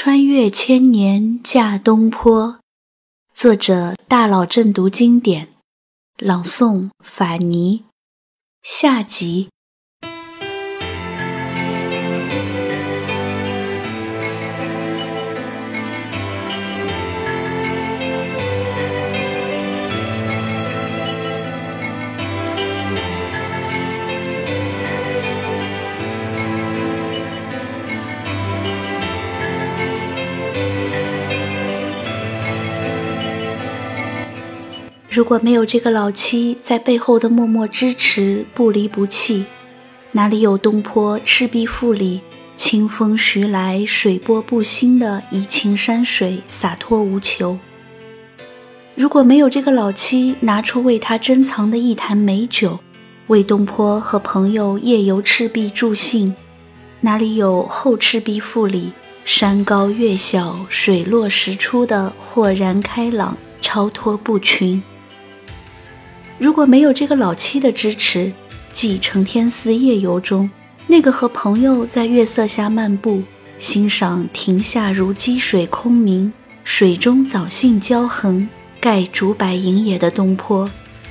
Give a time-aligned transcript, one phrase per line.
[0.00, 2.60] 穿越千年嫁东坡，
[3.34, 5.48] 作者大佬正读经典，
[6.18, 7.82] 朗诵法尼，
[8.62, 9.48] 下集。
[35.10, 39.46] 如果没有这个老妻在背后的默默支持、不离不弃，
[40.12, 42.20] 哪里有东坡《赤壁赋》里
[42.58, 47.58] “清风徐来，水波不兴”的怡情山水、洒脱无求？
[48.94, 52.78] 如果没有这个老妻拿出为他珍藏的一坛美酒，
[53.28, 56.34] 为东坡和朋友夜游赤壁助兴，
[57.00, 58.92] 哪里有《后赤壁赋》里
[59.24, 64.82] “山高月小，水落石出”的豁然开朗、超脱不群？
[66.38, 68.32] 如果没有这个老妻的支持，
[68.72, 70.48] 继《承天寺夜游》中
[70.86, 73.20] 那个和朋友在月色下漫步，
[73.58, 78.48] 欣赏亭下如积水空明，水中藻荇交横，
[78.80, 80.70] 盖竹柏影野的东坡，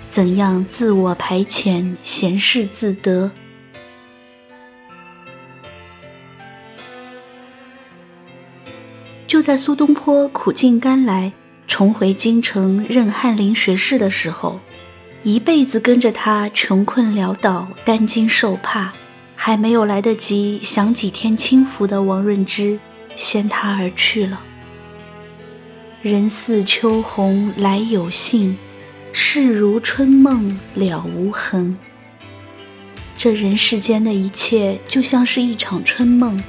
[0.10, 3.30] 怎样自我排遣，闲适自得？
[9.28, 11.34] 就在苏东坡苦尽甘来，
[11.68, 14.58] 重回京城任翰林学士的时候。
[15.28, 18.94] 一辈子跟着他穷困潦倒、担惊受怕，
[19.36, 22.80] 还没有来得及享几天清福的王润之，
[23.14, 24.40] 先他而去了。
[26.02, 28.58] 人似秋鸿来有信，
[29.12, 31.78] 事如春梦了无痕。
[33.18, 36.42] 这人世间的一切，就像是一场春梦，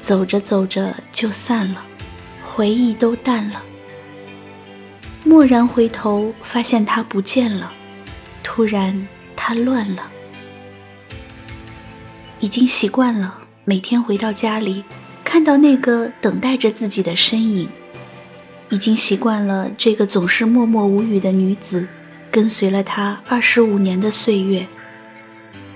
[0.00, 1.84] 走着走着就散了，
[2.44, 3.60] 回忆都淡了。
[5.24, 7.72] 蓦然回头，发现他不见了。
[8.42, 10.10] 突然，他乱了。
[12.40, 14.82] 已经习惯了每天回到家里，
[15.24, 17.68] 看到那个等待着自己的身影；
[18.68, 21.86] 已经习惯了这个总是默默无语的女子，
[22.30, 24.66] 跟随了他二十五年的岁月；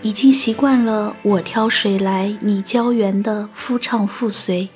[0.03, 4.69] 已经习惯了我挑水来你浇园的夫唱妇随。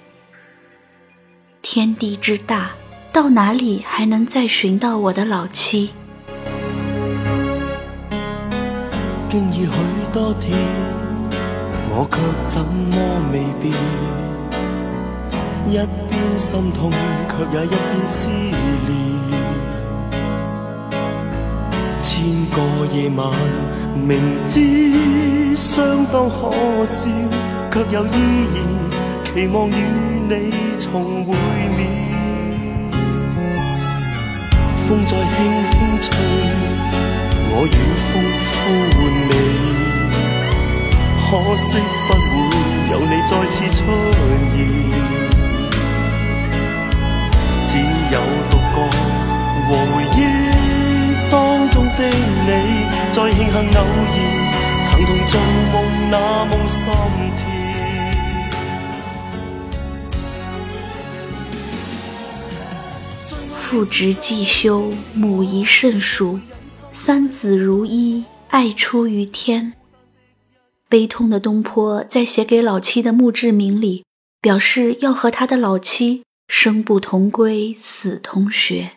[1.62, 2.70] 天地之大，
[3.12, 5.90] 到哪里还能再寻到我的老妻？
[9.30, 9.70] 经已许
[10.12, 10.58] 多天，
[11.88, 12.18] 我却
[12.48, 12.96] 怎么
[13.32, 13.72] 未变？
[15.68, 15.76] 一
[16.08, 18.90] 边心痛，却也一边思念。
[22.00, 22.10] 千
[22.50, 22.56] 个
[22.92, 23.30] 夜晚，
[23.94, 24.10] 明
[24.48, 26.50] 知相当可
[26.84, 27.08] 笑，
[27.70, 28.08] 却又依
[28.52, 28.56] 然
[29.32, 29.72] 期望与
[30.28, 30.32] 你
[30.80, 31.30] 重会
[31.76, 31.78] 面。
[34.88, 35.38] 风在轻
[35.70, 36.10] 轻吹，
[37.52, 37.68] 我与
[38.12, 38.18] 风。
[38.62, 38.66] 呼
[39.00, 39.32] 唤你，
[41.24, 41.68] 可惜
[42.06, 42.32] 不会
[42.90, 43.78] 有你再次出
[44.54, 44.56] 现，
[47.66, 47.70] 只
[48.12, 48.16] 有
[48.50, 48.76] 独角
[49.66, 50.18] 和回忆
[51.30, 51.34] 当
[51.70, 52.00] 中的
[52.46, 52.48] 你，
[53.12, 54.14] 再庆幸偶然
[54.84, 55.32] 曾同做
[55.72, 55.74] 梦，
[56.10, 56.78] 那梦心
[57.36, 57.40] 甜。
[63.62, 66.40] 父职既修，母仪甚淑，
[66.92, 68.24] 三子如一。
[68.50, 69.74] 爱出于天。
[70.88, 74.04] 悲痛的东坡在写给老妻的墓志铭里，
[74.40, 78.96] 表示要和他的老妻生不同归，死同穴。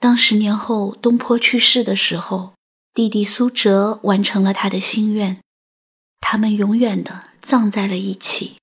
[0.00, 2.54] 当十年后东坡去世的时候，
[2.92, 5.40] 弟弟苏辙完成了他的心愿，
[6.20, 8.56] 他们永远的葬在了一起。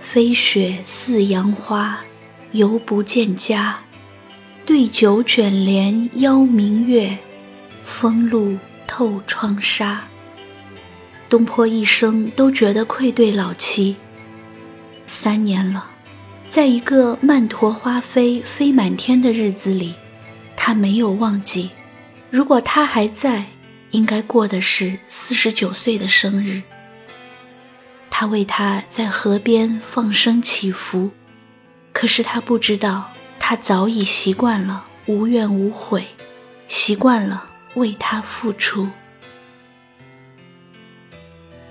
[0.00, 2.04] 飞雪似杨花，
[2.50, 3.84] 犹不见家。
[4.68, 7.16] 对酒卷帘邀明月，
[7.86, 10.02] 风露透窗纱。
[11.26, 13.96] 东坡一生都觉得愧对老妻。
[15.06, 15.90] 三年了，
[16.50, 19.94] 在一个曼陀花飞飞满天的日子里，
[20.54, 21.70] 他没有忘记，
[22.28, 23.46] 如果他还在，
[23.92, 26.60] 应该过的是四十九岁的生日。
[28.10, 31.08] 他为他在河边放声祈福，
[31.94, 33.10] 可是他不知道。
[33.50, 36.04] 他早已习惯了无怨无悔，
[36.68, 38.86] 习惯了为他付出。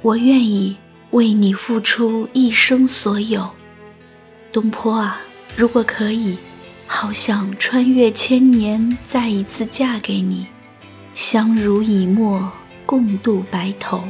[0.02, 0.76] 我愿意
[1.12, 3.48] 为你付出一生所有，
[4.52, 5.22] 东坡啊！
[5.56, 6.40] 如果可以，
[6.88, 10.48] 好想穿越千年，再一次嫁给你，
[11.14, 12.52] 相濡以沫，
[12.88, 14.04] 共度白头。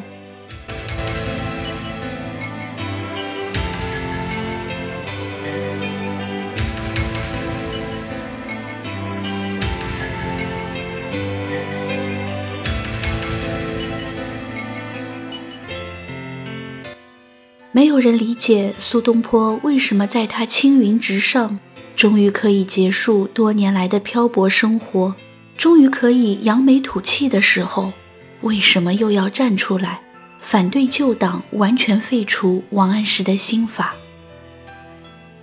[17.78, 21.60] 没有人理解苏东坡为什么在他青云直上，
[21.96, 25.14] 终于可以结束多年来的漂泊生活，
[25.56, 27.94] 终于可以扬眉吐气的时候，
[28.42, 30.02] 为什么又要站出来
[30.40, 33.94] 反对旧党完全废除王安石的新法？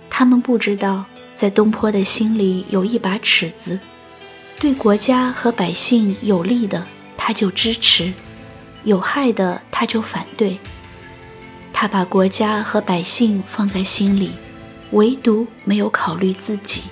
[0.09, 1.05] 他们不知道，
[1.37, 3.79] 在东坡的心里有一把尺子，
[4.59, 6.85] 对国家和百姓有利的
[7.15, 8.11] 他就支持，
[8.83, 10.59] 有害的他就反对。
[11.77, 14.31] 他把国家和百姓放在心里，
[14.91, 16.83] 唯独没有考虑自己。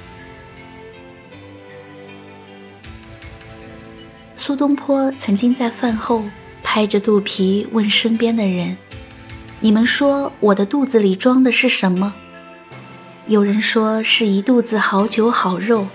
[4.35, 6.25] 苏东坡曾经在饭后
[6.61, 8.75] 拍着肚皮问身边的人
[9.61, 12.13] ：“你们说我的肚子里装的是什么？”
[13.27, 15.87] 有人说是一肚子好酒好肉，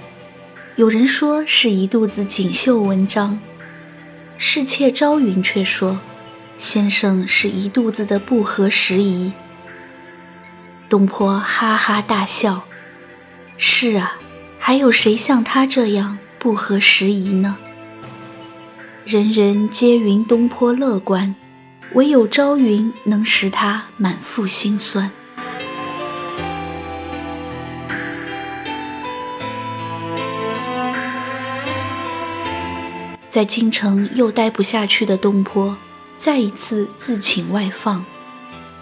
[0.76, 3.38] 有人说是一肚子锦绣文章，
[4.38, 6.00] 侍妾朝云却说。
[6.58, 9.32] 先生是一肚子的不合时宜。
[10.88, 12.64] 东坡哈哈大笑
[13.56, 14.18] ：“是啊，
[14.58, 17.56] 还有谁像他这样不合时宜呢？
[19.04, 21.34] 人人皆云东坡乐观，
[21.94, 25.08] 唯有朝云能使他满腹心酸。”
[33.30, 35.76] 在京城又待不下去的东坡。
[36.18, 38.04] 再一次自请外放，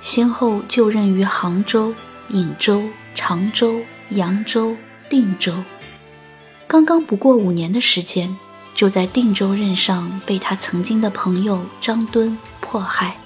[0.00, 1.94] 先后就任于杭州、
[2.31, 2.83] 颍州、
[3.15, 4.75] 常州、扬州、
[5.11, 5.53] 定州。
[6.67, 8.35] 刚刚不过五年的时间，
[8.75, 13.19] 就在定州任上被他曾经的朋友张敦迫害，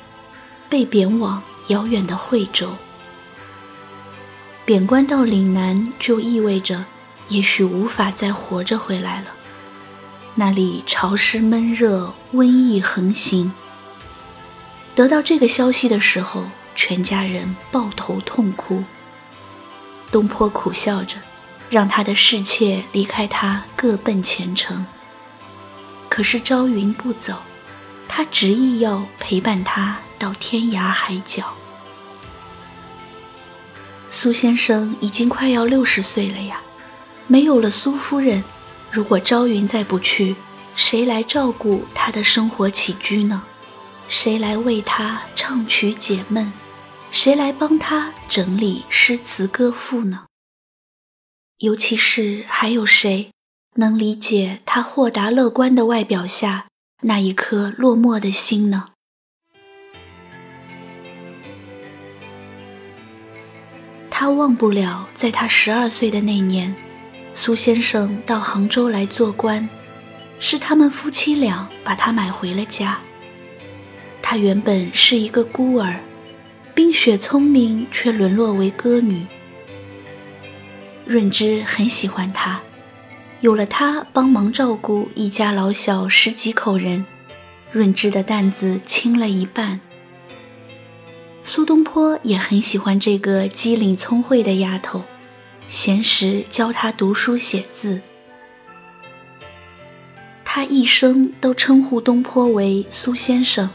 [0.68, 2.68] 被贬往遥远的惠州。
[4.64, 6.84] 贬官到岭南，就意味着
[7.28, 9.28] 也许无法再活着回来了。
[10.34, 13.52] 那里潮湿闷热，瘟疫横行。
[15.00, 16.44] 得到这个消息的时候，
[16.76, 18.84] 全家人抱头痛哭。
[20.12, 21.16] 东坡苦笑着，
[21.70, 24.84] 让他的侍妾离开他，各奔前程。
[26.10, 27.34] 可是朝云不走，
[28.06, 31.44] 他执意要陪伴他到天涯海角。
[34.10, 36.60] 苏先生已经快要六十岁了呀，
[37.26, 38.44] 没有了苏夫人，
[38.90, 40.36] 如果朝云再不去，
[40.74, 43.42] 谁来照顾他的生活起居呢？
[44.12, 46.52] 谁来为他唱曲解闷？
[47.12, 50.26] 谁来帮他整理诗词歌赋呢？
[51.58, 53.30] 尤其是还有谁
[53.76, 56.66] 能理解他豁达乐观的外表下
[57.02, 58.86] 那一颗落寞的心呢？
[64.10, 66.74] 他忘不了，在他十二岁的那年，
[67.32, 69.68] 苏先生到杭州来做官，
[70.40, 73.00] 是他们夫妻俩把他买回了家。
[74.30, 75.98] 她原本是一个孤儿，
[76.72, 79.26] 冰雪聪明，却沦落为歌女。
[81.04, 82.60] 润之很喜欢她，
[83.40, 87.04] 有了她帮忙照顾一家老小十几口人，
[87.72, 89.80] 润之的担子轻了一半。
[91.44, 95.02] 苏东坡也很喜欢这个机灵聪慧的丫头，
[95.66, 98.00] 闲时教她读书写字。
[100.44, 103.68] 他一生都称呼东坡为苏先生。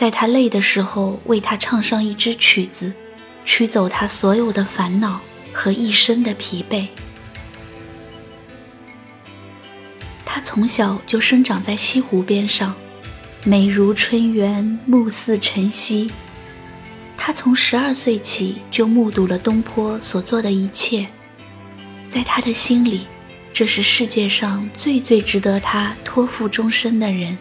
[0.00, 2.90] 在他累的时候，为他唱上一支曲子，
[3.44, 5.20] 驱走他所有的烦恼
[5.52, 6.86] 和一身的疲惫。
[10.24, 12.74] 他从小就生长在西湖边上，
[13.44, 16.10] 美如春园，目似晨曦。
[17.14, 21.06] 他从十二岁起就目睹了东坡所做的一切，
[22.08, 23.06] 在他的心里，
[23.52, 27.36] 这是世界上最最值得他托付终身的人。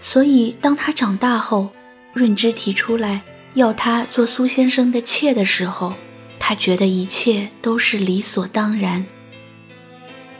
[0.00, 1.70] 所以，当他长大后，
[2.12, 3.20] 润之提出来
[3.54, 5.94] 要他做苏先生的妾的时候，
[6.38, 9.04] 他觉得一切都是理所当然。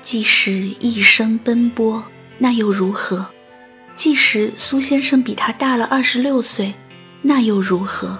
[0.02, 2.02] 即使一生奔波，
[2.38, 3.26] 那又如何？
[3.94, 6.72] 即使苏先生比他大了二十六岁，
[7.20, 8.18] 那又如何？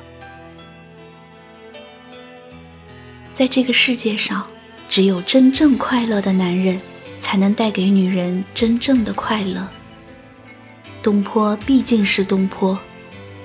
[3.33, 4.47] 在这个世界上，
[4.91, 6.79] 只有真正快乐的男人，
[7.19, 9.67] 才能带给女人真正的快乐。
[11.03, 12.79] 东坡毕竟是东坡，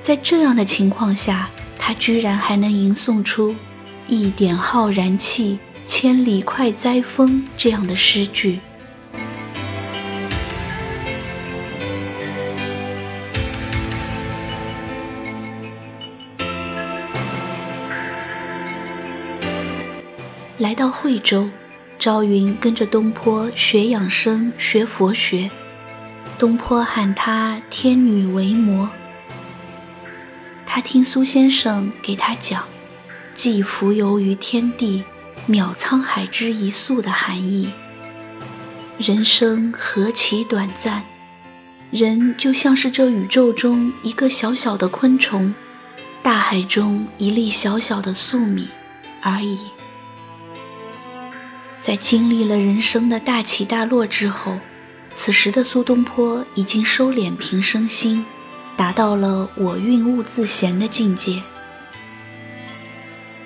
[0.01, 3.55] 在这样的情况下，他居然还能吟诵出
[4.07, 8.59] “一点浩然气，千里快哉风”这样的诗句。
[20.57, 21.49] 来到惠州，
[21.99, 25.49] 朝云跟着东坡学养生，学佛学。
[26.37, 28.89] 东坡喊她天女为魔，
[30.65, 32.67] 他听苏先生给他讲
[33.33, 35.05] “寄蜉蝣于天地，
[35.47, 37.69] 渺沧海之一粟”的含义。
[38.97, 41.03] 人生何其短暂，
[41.89, 45.53] 人就像是这宇宙中一个小小的昆虫，
[46.21, 48.67] 大海中一粒小小的粟米
[49.21, 49.59] 而已。
[51.79, 54.57] 在经历了人生的大起大落之后，
[55.15, 58.23] 此时的苏东坡已经收敛平生心，
[58.77, 61.41] 达到了我运物自闲的境界。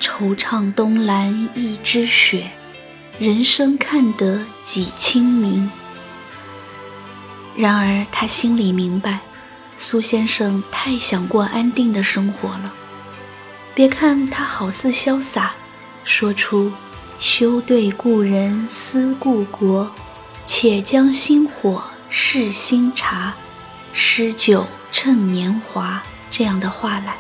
[0.01, 2.49] 惆怅东栏一枝雪，
[3.19, 5.71] 人生看得几清明。
[7.55, 9.19] 然而他心里明白，
[9.77, 12.73] 苏先生太想过安定的生活了。
[13.73, 15.53] 别看他好似潇洒，
[16.03, 16.71] 说出。
[17.19, 19.93] 休对故人思故国，
[20.49, 23.35] 且将新火试新茶，
[23.93, 26.01] 诗酒趁年华
[26.31, 27.15] 这样的话来。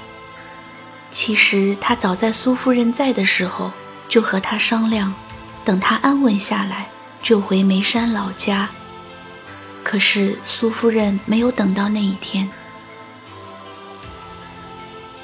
[1.11, 3.71] 其实他早在苏夫人在的时候
[4.09, 5.13] 就和他商量，
[5.63, 6.89] 等他安稳下来
[7.21, 8.67] 就回眉山老家。
[9.83, 12.49] 可是苏夫人没有等到那一天。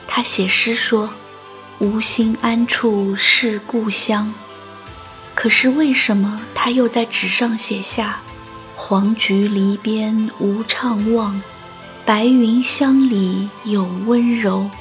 [0.06, 1.12] 他写诗说
[1.80, 4.32] ：“无心安处是故乡。”
[5.36, 8.22] 可是为什么他又在纸上写下
[8.76, 11.40] “黄菊篱边无怅望，
[12.06, 14.72] 白云乡里有温柔，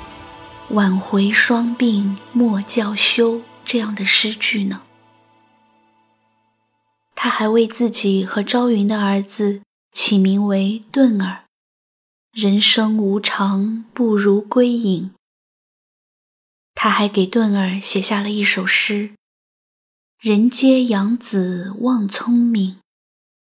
[0.70, 4.82] 晚回双鬓莫教休”这样的诗句呢？
[7.14, 9.60] 他还为自己和朝云的儿子
[9.92, 11.44] 起名为顿儿，
[12.32, 15.10] 人生无常不如归隐。
[16.74, 19.12] 他还给顿儿写下了一首诗。
[20.24, 22.78] 人皆养子望聪明，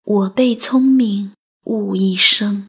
[0.03, 1.31] 我辈聪明
[1.63, 2.67] 误一生。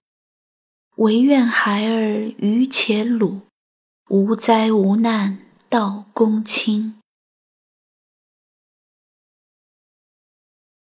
[0.98, 3.40] 唯愿孩儿愚且鲁，
[4.08, 6.94] 无灾无难到公卿。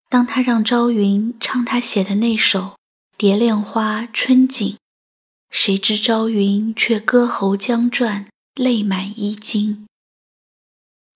[0.09, 2.59] 当他让朝云唱他写的那首
[3.17, 4.73] 《蝶恋花·春景》，
[5.49, 9.87] 谁知朝云却歌喉将转，泪满衣襟。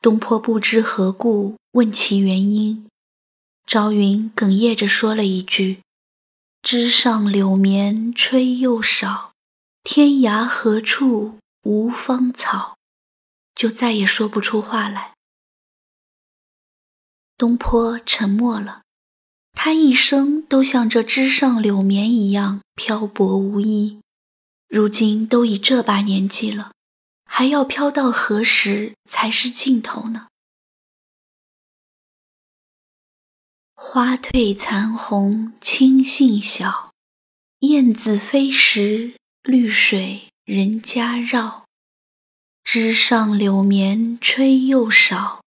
[0.06, 1.56] 东坡不知何故。
[1.72, 2.88] 问其原因，
[3.66, 5.80] 朝云哽咽着说了一句
[6.62, 9.32] ：“枝上柳绵吹又少，
[9.84, 12.78] 天涯何处无芳草。”
[13.58, 15.16] 就再也说不出话来。
[17.36, 18.84] 东坡沉默了，
[19.54, 24.00] 他一生都像这枝上柳绵一样漂泊无依，
[24.68, 26.74] 如今都已这把年纪了，
[27.38, 30.30] 还要飘到何时才是尽头呢？
[33.74, 36.94] 花褪残红青杏小，
[37.60, 41.66] 燕子飞时绿水人家绕。
[42.64, 45.44] 枝上柳绵吹又少，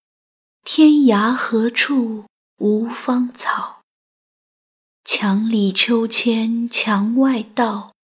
[0.64, 2.26] 天涯何处
[2.58, 3.80] 无芳草。
[5.06, 7.94] 墙里秋千墙外道，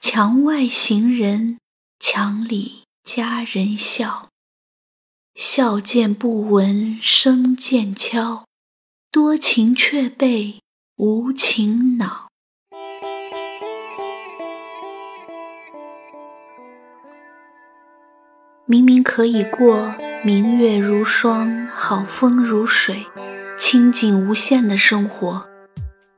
[0.00, 1.58] 墙外行人
[2.00, 4.28] 墙里佳人笑。
[5.34, 8.44] 笑渐不闻声渐悄。
[9.10, 10.60] 多情却被
[10.96, 12.28] 无情恼。
[18.66, 23.06] 明明可以过明月如霜、好风如水、
[23.58, 25.48] 清景无限的生活，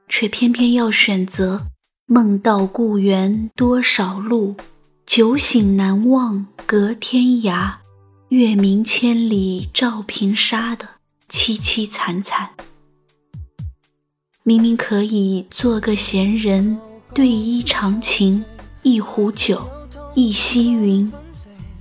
[0.09, 1.69] 却偏偏要选择
[2.07, 4.57] 梦到故园多少路，
[5.11, 7.75] 酒醒难忘隔天涯，
[8.29, 10.87] 月明千里照平沙的
[11.29, 12.51] 凄凄惨惨。
[14.45, 16.79] 明明可以做个闲人，
[17.13, 18.45] 对衣长情，
[18.83, 19.69] 一壶酒，
[20.15, 21.13] 一溪云，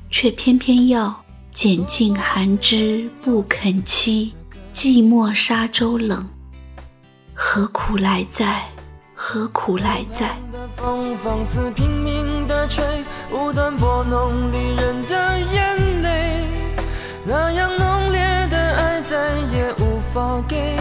[0.09, 4.31] 却偏偏要拣尽寒枝不肯栖，
[4.73, 6.27] 寂寞沙洲冷，
[7.35, 8.67] 何苦来哉？
[9.21, 10.37] 何苦来哉？
[10.77, 12.81] 风放肆拼命的吹，
[13.29, 16.47] 无端拨弄离人的眼泪，
[17.25, 20.77] 那样浓烈的爱再也无法给。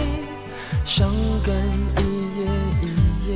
[0.85, 1.11] 伤
[1.45, 1.53] 感
[1.99, 2.47] 一夜
[2.81, 2.87] 一
[3.29, 3.35] 夜，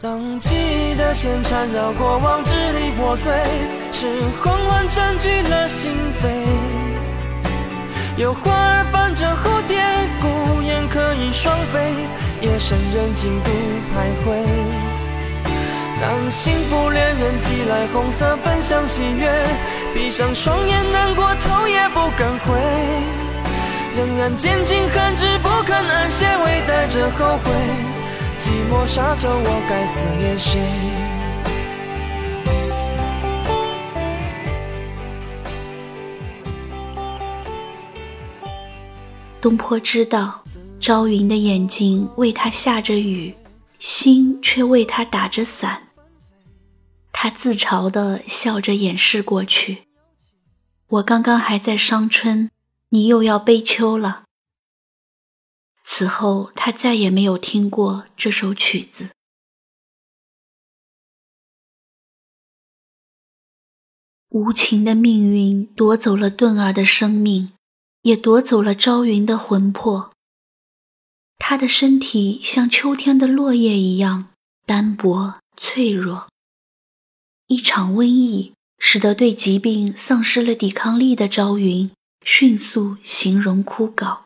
[0.00, 3.32] 当记忆的线缠绕过往，支离破碎，
[3.92, 6.85] 是慌乱占据了心扉。
[8.16, 9.76] 有花儿伴着蝴蝶，
[10.22, 11.92] 孤雁可以双飞，
[12.40, 13.50] 夜深人静独
[13.92, 14.42] 徘徊。
[16.00, 19.30] 当幸福恋人寄来红色分享喜悦，
[19.92, 22.54] 闭上双眼难过头也不敢回，
[23.98, 27.52] 仍然坚尽寒枝不肯安歇，微带着后悔，
[28.38, 30.58] 寂寞沙洲，我该思念谁？
[39.46, 40.42] 东坡知道，
[40.80, 43.32] 朝云的眼睛为他下着雨，
[43.78, 45.86] 心却为他打着伞。
[47.12, 49.84] 他自嘲地笑着掩饰过去。
[50.88, 52.50] 我刚刚还在伤春，
[52.88, 54.24] 你又要悲秋了。
[55.84, 59.10] 此后，他再也没有听过这首曲子。
[64.30, 67.52] 无情的命运夺走了顿儿的生命，
[68.06, 70.12] 也夺走了朝云的魂魄。
[71.38, 74.28] 他的身体像秋天的落叶一样
[74.64, 76.28] 单薄脆弱。
[77.48, 81.90] 一场瘟疫使得对疾病丧失了抵抗力的朝云
[82.24, 84.20] 迅速形容枯槁。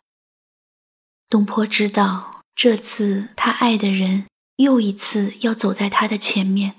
[1.27, 6.75] 东坡知道，这次他爱的人又一次要走在他的前面。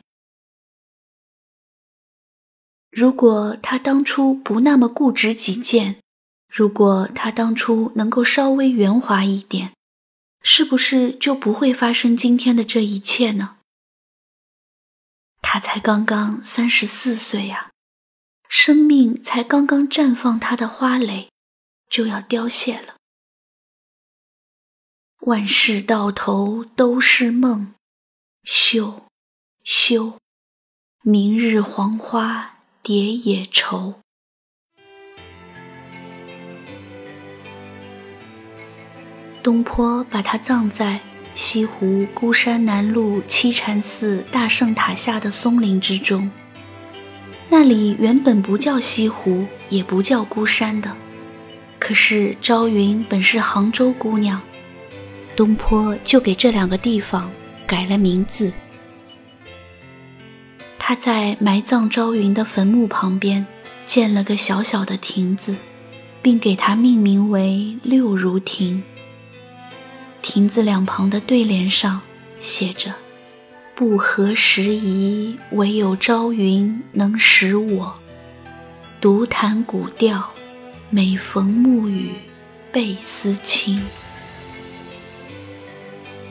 [2.92, 6.01] 如果他当初不那么固执己见，
[6.52, 9.72] 如果他当初能够稍微圆滑一点，
[10.42, 13.56] 是不是就不会发生今天的这一切呢？
[15.40, 17.70] 他才刚刚三十四岁呀，
[18.50, 21.30] 生命才刚刚绽放，他的花蕾
[21.88, 22.96] 就要凋谢了。
[25.20, 27.74] 万事到头都是梦，
[28.44, 29.06] 休，
[29.64, 30.18] 休，
[31.00, 34.01] 明日黄花蝶也愁。
[39.42, 41.00] 东坡把他葬在。
[41.34, 46.30] 西湖孤山南麓栖禅寺大圣塔下的松林之中，
[47.48, 50.94] 那里原本不叫西湖，也不叫孤山的。
[51.78, 54.38] 可是朝云本是杭州姑娘，
[55.34, 57.30] 东坡就给这两个地方
[57.66, 58.52] 改了名字。
[60.78, 63.46] 他在埋葬朝云的坟墓旁边
[63.86, 65.56] 建了个小小的亭子，
[66.20, 68.82] 并给它命名为六如亭。
[70.22, 72.00] 亭子两旁的对联上
[72.38, 72.94] 写着
[73.74, 77.94] ：“不合时宜，唯有朝云能使我
[79.00, 80.32] 独弹古调，
[80.90, 82.12] 每逢暮雨
[82.70, 83.82] 倍思亲。”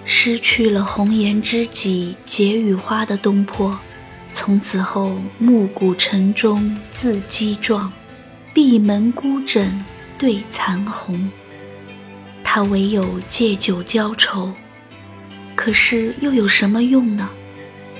[0.05, 3.77] 失去了红颜知己解语花的东坡，
[4.31, 7.91] 从此后暮鼓晨钟自击壮，
[8.53, 9.83] 闭门孤枕
[10.17, 11.29] 对残红。
[12.53, 14.51] 他唯有借酒浇愁，
[15.55, 17.29] 可是又有什么用呢？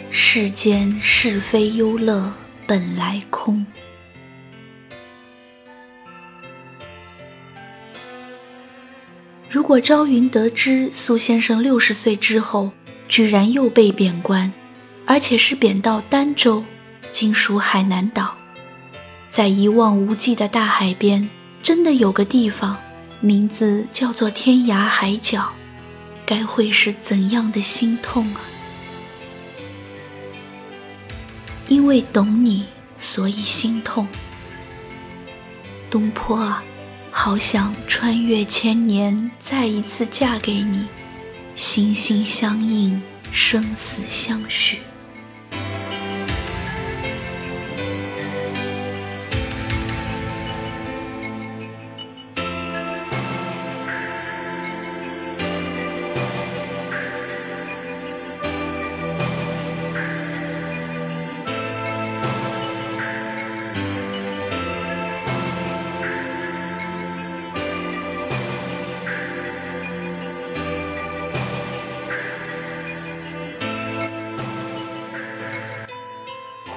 [0.10, 2.30] 世间是非忧乐
[2.68, 3.66] 本来空。
[9.50, 12.72] 如果朝云得知苏先生六十岁之后
[13.08, 14.52] 居然又被贬官，
[15.06, 16.62] 而且是贬到儋州
[17.14, 18.36] （今属海南岛），
[19.32, 21.30] 在一望无际的大海边，
[21.64, 22.78] 真的有个地方。
[23.22, 25.54] 名字叫做天涯海角，
[26.26, 28.42] 该会是怎样的心痛啊！
[31.68, 32.66] 因为懂你，
[32.98, 34.08] 所以心痛。
[35.92, 36.64] 东坡啊，
[37.12, 40.88] 好想穿越千年，再一次嫁给你，
[41.54, 43.00] 心心相印，
[43.32, 44.80] 生死相许。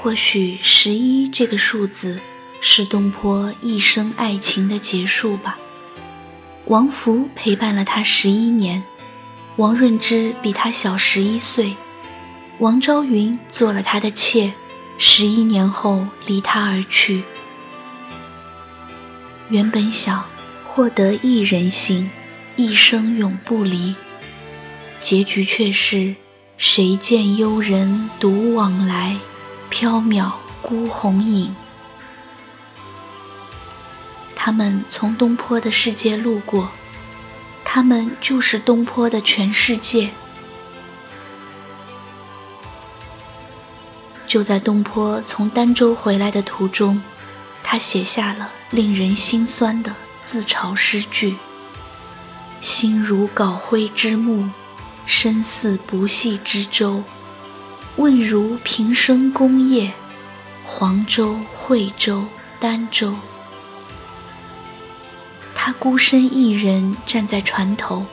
[0.05, 2.21] 或许十一这个数字
[2.61, 5.57] 是东坡一生爱情的结束吧。
[6.67, 8.85] 王弗陪伴了他十一年，
[9.57, 11.75] 王润之比他小十一岁，
[12.59, 14.53] 王昭云做了他的妾，
[14.99, 17.23] 十一年后离他而去。
[19.49, 20.23] 原本想
[20.67, 22.11] 获得一人心，
[22.57, 23.95] 一生永不离，
[25.01, 26.15] 结局却是
[26.59, 29.17] 谁见幽人独往来。
[29.75, 30.31] 缥缈
[30.63, 31.53] 孤鸿影，
[34.37, 36.69] 他们从东坡的世界路过，
[37.65, 40.11] 他们就是东坡的全世界。
[44.29, 47.03] 就在东坡从儋州回来的途中，
[47.65, 49.93] 他写下了令人心酸的
[50.25, 51.37] 自嘲诗句
[52.63, 54.49] ：“心如槁灰之木，
[55.05, 57.03] 身似不系之舟。
[57.97, 59.93] 问如平生功业，
[60.65, 62.25] 黄州、惠州、
[62.61, 63.15] 儋州。
[65.55, 68.05] 他孤身一人站在船头，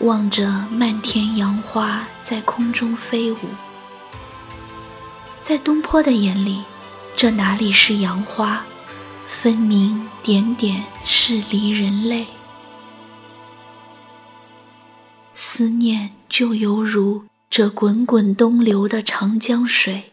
[0.00, 3.38] 望着漫天杨花在空中飞舞。
[5.40, 6.64] 在东坡的眼里，
[7.14, 8.64] 这哪里是杨花，
[9.28, 12.26] 分明点点是离人泪。
[15.34, 20.12] 思念就犹如这滚滚东流的长江水，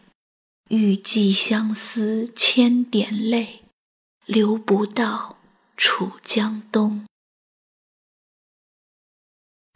[0.68, 3.64] 欲寄相思千点泪，
[4.24, 5.36] 流不到
[5.76, 7.04] 楚江东。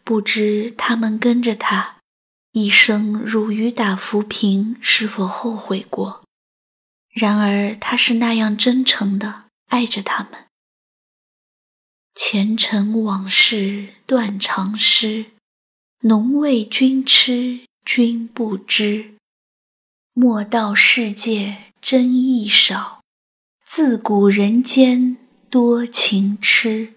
[0.03, 1.97] 不知他们跟着他，
[2.53, 6.23] 一生如雨打浮萍，是否后悔过？
[7.09, 10.47] 然而他是那样真诚的爱着他们。
[12.15, 15.33] 前尘往事断肠诗。
[16.03, 19.15] 浓味君吃，君不知。
[20.13, 23.01] 莫道世界真意少，
[23.65, 25.17] 自古人间
[25.49, 26.93] 多情痴。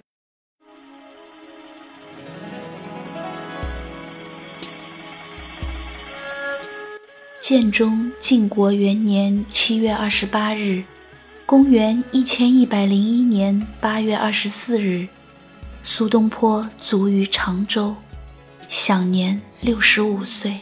[7.41, 10.85] 建中靖国元年七月二十八日，
[11.45, 15.09] 公元一千一百零一年八月二十四日，
[15.83, 17.97] 苏东坡卒于常州。
[18.75, 20.59] 享年六十五岁。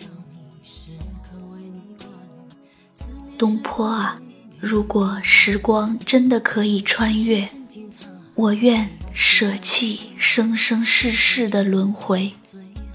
[3.38, 4.20] 东坡啊，
[4.58, 7.48] 如果时光真的可以穿越，
[8.34, 12.32] 我愿舍弃生生世世的轮回，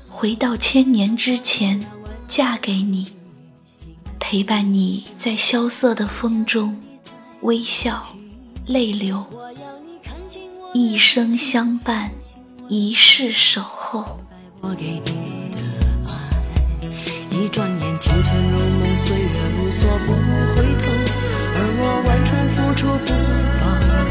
[0.10, 1.80] 回到千年之前，
[2.28, 3.08] 嫁给你，
[4.20, 6.78] 陪伴你在萧瑟的风中，
[7.40, 8.06] 微笑，
[8.68, 9.26] 泪流，
[10.74, 12.12] 一生相伴，
[12.68, 14.20] 一世守候。
[14.68, 15.62] 我给你的
[16.10, 16.12] 爱，
[17.30, 20.12] 一转眼青春如梦，岁月无所不
[20.56, 20.90] 回头，
[21.54, 23.14] 而我完全付出不
[23.62, 24.10] 保留。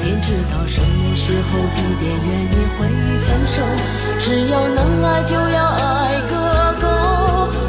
[0.00, 2.88] 天知道什么时候地点愿意会
[3.26, 3.60] 分手，
[4.18, 6.32] 只要能爱就要爱个
[6.80, 6.88] 够。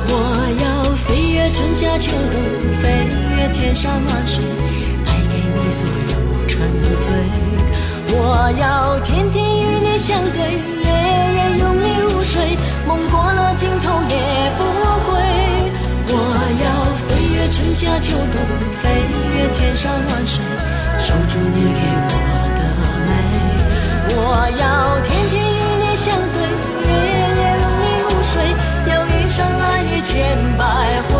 [0.08, 0.16] 我
[0.64, 2.40] 要飞越春夏秋冬，
[2.82, 4.42] 飞越千山万水，
[5.06, 6.62] 带给你所有沉
[7.02, 7.12] 醉。
[8.16, 10.77] 我要天天与你相对。
[17.80, 18.42] 夏秋冬，
[18.82, 18.90] 飞
[19.38, 20.44] 越千山万水，
[20.98, 22.10] 守住你给我
[22.58, 22.62] 的
[23.06, 23.10] 美。
[24.16, 24.18] 我
[24.58, 26.42] 要天天与你相对，
[26.88, 26.90] 夜
[27.38, 28.34] 夜拥你入睡，
[28.92, 30.66] 要一生爱你千百
[31.12, 31.17] 回。